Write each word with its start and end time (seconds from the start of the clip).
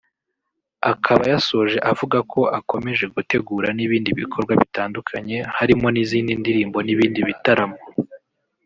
Akaba 0.91 1.23
yasoje 1.33 1.77
avugako 1.91 2.39
akomeje 2.59 3.03
gutegura 3.15 3.67
n’ibindi 3.77 4.09
bikorwa 4.19 4.53
bitandukanye 4.61 5.37
harimo 5.57 5.87
izindi 6.03 6.31
ndirimbo 6.41 6.77
n’ibindi 6.85 7.19
bitaramo 7.29 7.79